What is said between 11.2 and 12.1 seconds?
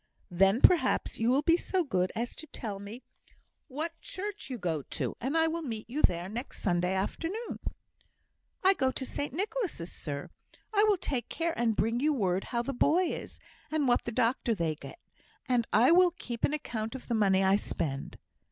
care and bring